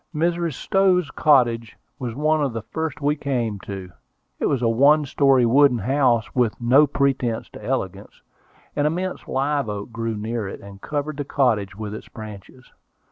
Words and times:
Mrs. 0.15 0.53
Stowe's 0.53 1.11
cottage 1.11 1.77
was 1.99 2.15
one 2.15 2.41
of 2.43 2.53
the 2.53 2.63
first 2.63 3.01
we 3.01 3.15
came 3.15 3.59
to. 3.59 3.91
It 4.39 4.47
was 4.47 4.63
a 4.63 4.67
one 4.67 5.05
story, 5.05 5.45
wooden 5.45 5.77
house, 5.77 6.33
with 6.33 6.59
no 6.59 6.87
pretensions 6.87 7.49
to 7.49 7.63
elegance. 7.63 8.19
An 8.75 8.87
immense 8.87 9.27
live 9.27 9.69
oak 9.69 9.91
grew 9.91 10.17
near 10.17 10.47
it, 10.47 10.59
and 10.59 10.81
covered 10.81 11.17
the 11.17 11.23
cottage 11.23 11.75
with 11.75 11.93
its 11.93 12.07
branches. 12.09 12.71